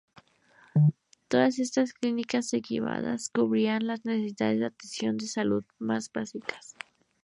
[1.27, 6.75] Todas estas clínicas equipadas para cubrir las necesidades de atención de salud más básicas.